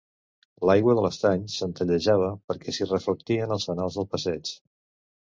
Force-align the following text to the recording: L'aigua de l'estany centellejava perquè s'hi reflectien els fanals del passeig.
L'aigua 0.67 0.93
de 0.99 1.01
l'estany 1.05 1.43
centellejava 1.55 2.29
perquè 2.51 2.73
s'hi 2.77 2.87
reflectien 2.87 3.53
els 3.57 3.67
fanals 3.71 3.99
del 3.99 4.09
passeig. 4.15 4.55